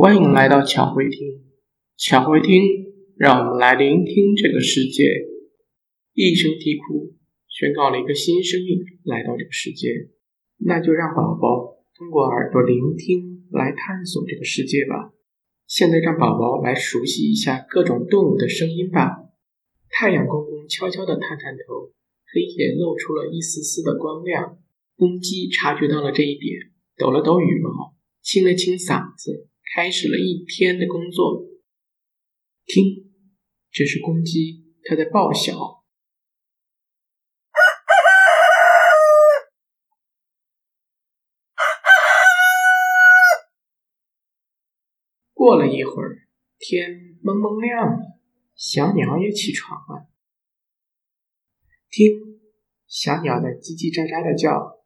[0.00, 1.42] 欢迎来到巧慧听，
[1.96, 2.54] 巧慧听，
[3.16, 5.02] 让我们来聆听这个世界。
[6.14, 7.16] 一声啼哭，
[7.48, 9.88] 宣告了一个新生命来到这个世界。
[10.58, 15.10] 那就让宝宝通过耳朵聆听来探索这个世界吧。
[15.66, 19.16] 现在让宝宝来熟悉一下各种动物的声音吧。
[19.90, 21.90] 太阳公公悄悄地探探头，
[22.32, 24.58] 黑夜露出了一丝丝的光亮。
[24.94, 29.47] 公鸡察觉到了这一点，抖了抖羽毛，清了清嗓子。
[29.74, 31.44] 开始了一天的工作。
[32.64, 33.12] 听，
[33.70, 35.84] 这是公鸡，它在报晓。
[45.32, 47.98] 过了一会儿，天蒙蒙亮了，
[48.54, 50.08] 小鸟也起床了。
[51.88, 52.40] 听，
[52.86, 54.77] 小鸟在叽叽喳喳的叫。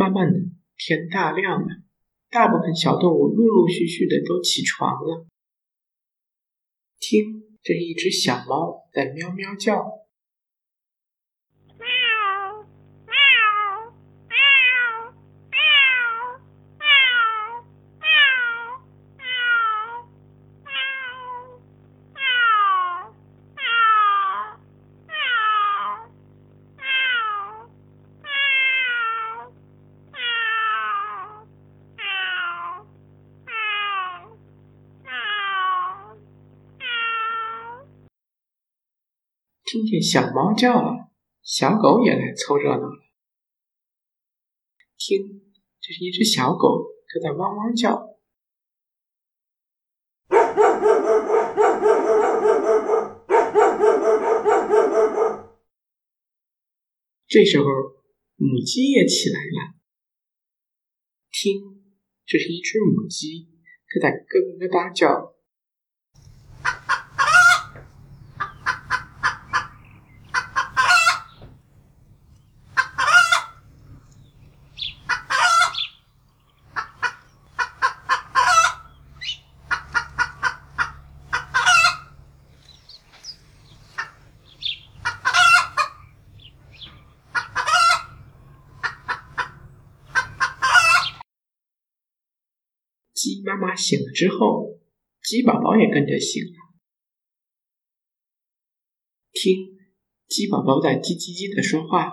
[0.00, 0.38] 慢慢的，
[0.78, 1.68] 天大亮了，
[2.30, 5.26] 大部分小动物陆陆续续的都起床了。
[6.98, 9.99] 听，这一只小猫在喵喵叫。
[39.72, 42.98] 听见小猫叫了，小狗也来凑热闹了。
[44.98, 48.18] 听，这是一只小狗，它在汪汪叫。
[57.28, 57.64] 这时候，
[58.34, 59.74] 母鸡也起来了。
[61.30, 61.80] 听，
[62.26, 63.48] 这是一只母鸡，
[63.86, 65.36] 它在咯咯哒叫。
[93.50, 94.78] 妈妈醒了之后，
[95.24, 96.52] 鸡宝宝也跟着醒了。
[99.32, 99.76] 听，
[100.28, 102.12] 鸡宝宝在叽叽叽的说话。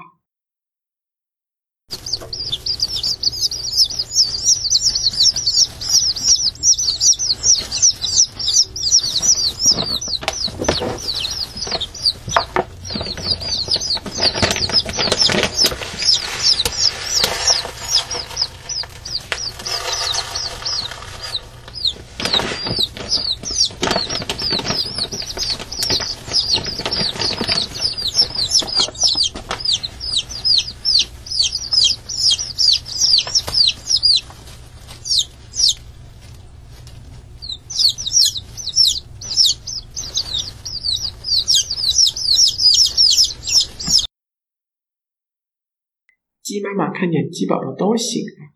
[46.58, 48.52] 鸡妈妈看见鸡宝宝都醒了，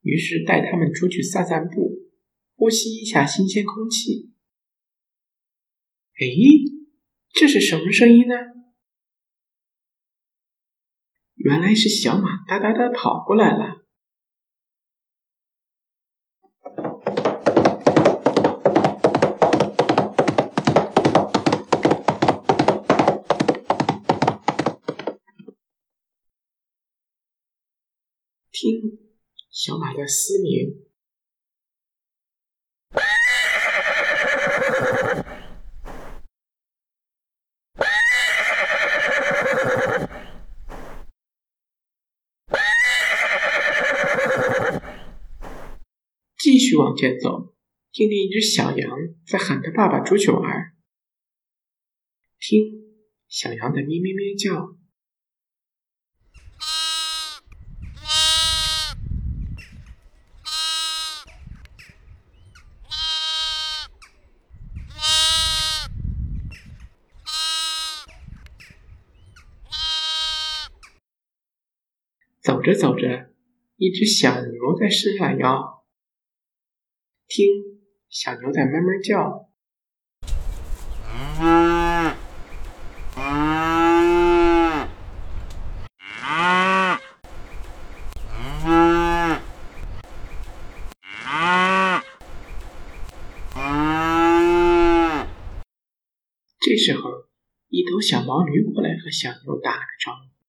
[0.00, 1.92] 于是带它们出去散散步，
[2.56, 4.32] 呼吸一下新鲜空气。
[6.18, 6.24] 哎，
[7.34, 8.34] 这是什么声音呢？
[11.34, 13.83] 原来是小马哒哒哒跑过来了。
[28.54, 29.00] 听，
[29.50, 30.86] 小马的嘶鸣。
[46.38, 47.56] 继续往前走，
[47.90, 48.88] 听见一只小羊
[49.26, 50.76] 在喊它爸爸出去玩。
[52.38, 52.62] 听，
[53.26, 54.76] 小羊在咩咩咩叫。
[72.64, 73.30] 走着走着，
[73.76, 75.84] 一只小牛在伸懒腰。
[77.28, 77.46] 听，
[78.08, 79.50] 小牛在慢慢叫。
[96.60, 97.26] 这时候，
[97.68, 100.43] 一头小毛驴过来和小牛打了个招呼。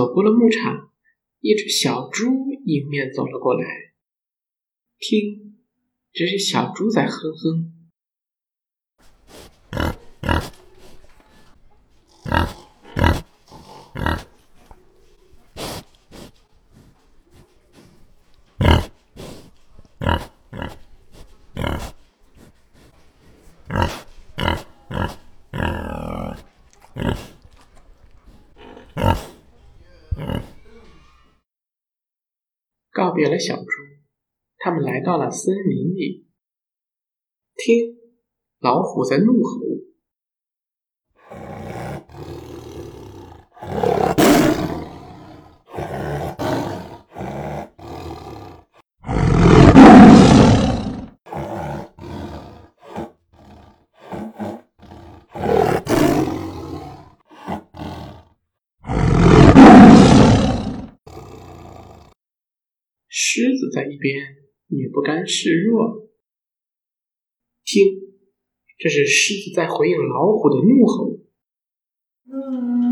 [0.00, 0.90] 走过了牧场，
[1.40, 2.24] 一只小猪
[2.64, 3.66] 迎面走了过来。
[4.98, 5.58] 听，
[6.10, 7.69] 这是小猪在哼哼。
[32.92, 33.64] 告别了小猪，
[34.58, 36.26] 他们来到了森林里。
[37.54, 37.96] 听，
[38.58, 39.60] 老虎在怒吼。
[63.12, 64.36] 狮子在一边
[64.68, 66.08] 也不甘示弱，
[67.64, 67.86] 听，
[68.78, 71.18] 这是狮子在回应老虎的怒吼。
[72.32, 72.90] 嗯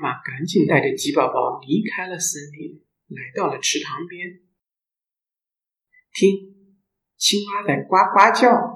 [0.00, 4.40] 妈赶紧带着鸡宝宝离开了森林，来到了池塘边。
[6.14, 6.30] 听，
[7.18, 8.73] 青蛙在呱呱叫。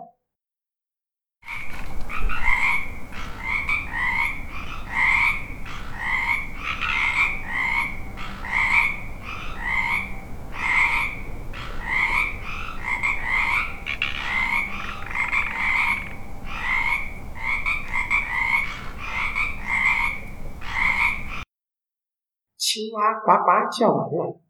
[22.59, 24.43] 青蛙呱呱叫完了，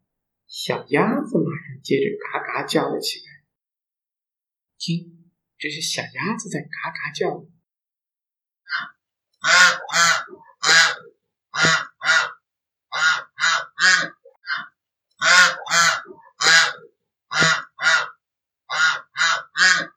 [0.47, 3.25] 小鸭子马上接着嘎嘎叫了起来。
[4.79, 7.29] 听，这是小鸭子在嘎嘎叫。
[7.29, 8.73] 啊
[9.39, 9.49] 啊
[9.87, 9.97] 啊
[10.59, 10.69] 啊
[11.51, 11.61] 啊啊
[11.99, 12.09] 啊
[12.89, 12.97] 啊
[13.29, 13.93] 啊
[14.57, 15.29] 啊
[15.99, 16.49] 啊
[17.27, 17.37] 啊
[18.65, 18.73] 啊
[19.13, 19.21] 啊
[19.53, 19.88] 啊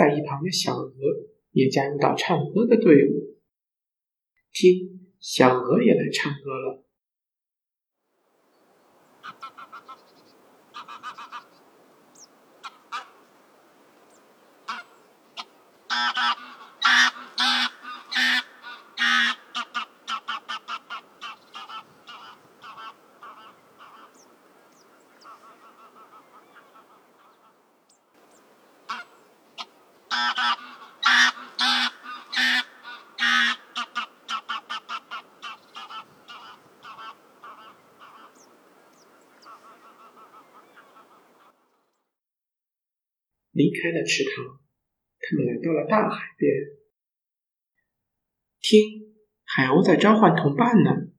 [0.00, 0.94] 在一旁的小鹅
[1.50, 3.36] 也加入到唱歌的队伍。
[4.50, 6.82] 听，小鹅也来唱歌了。
[43.52, 44.60] 离开了池塘，
[45.18, 46.50] 他们来到了大海边。
[48.60, 49.14] 听，
[49.44, 51.09] 海鸥在召唤同伴呢。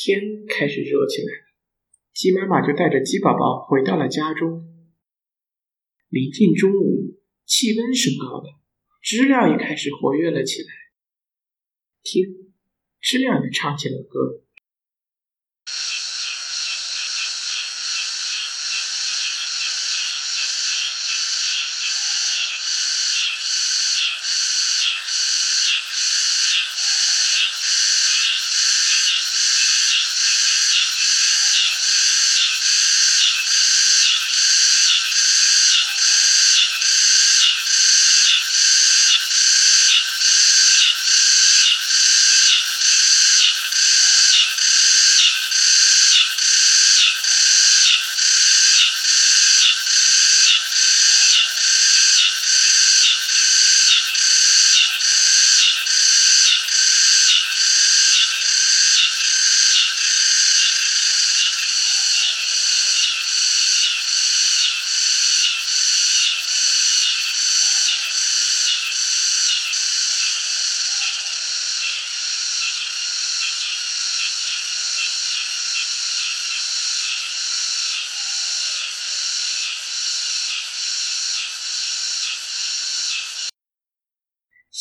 [0.00, 1.44] 天开始热起来了，
[2.14, 4.62] 鸡妈妈就带着鸡宝宝回到了家中。
[6.08, 8.60] 临近中午，气温升高了，
[9.02, 10.68] 知了也开始活跃了起来。
[12.04, 12.52] 听，
[13.00, 14.44] 知了也唱起了歌。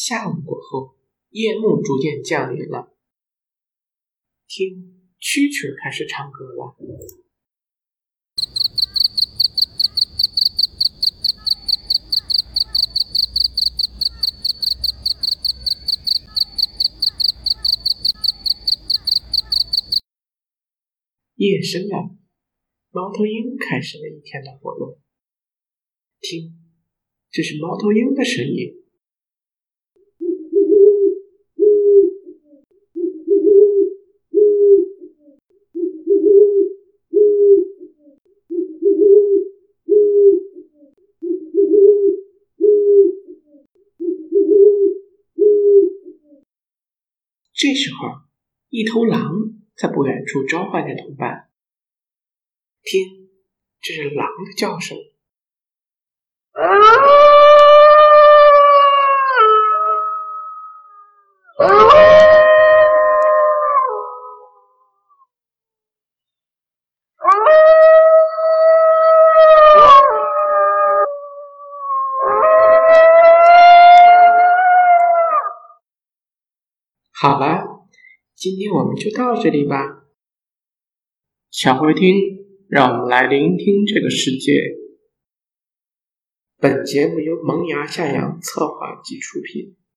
[0.09, 0.95] 下午过后，
[1.31, 2.95] 夜幕逐渐降临了。
[4.47, 6.77] 听，蛐蛐开始唱歌了。
[21.35, 22.15] 夜深了，
[22.91, 25.01] 猫头鹰开始了一天的活动。
[26.21, 26.57] 听，
[27.29, 28.76] 这是猫头鹰的声音。
[47.67, 48.21] 这时候，
[48.69, 49.33] 一头狼
[49.75, 51.49] 在不远处召唤着同伴。
[52.81, 53.27] 听，
[53.81, 54.97] 这是狼的叫声。
[77.27, 77.85] 好了，
[78.35, 80.05] 今天我们就到这里吧。
[81.51, 82.15] 小慧听，
[82.69, 84.53] 让我们来聆听这个世界。
[86.57, 89.75] 本节目由萌芽向阳策划及出品。